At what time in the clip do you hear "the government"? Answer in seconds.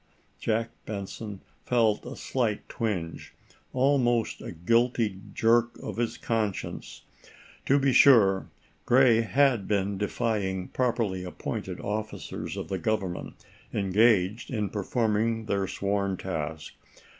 12.67-13.45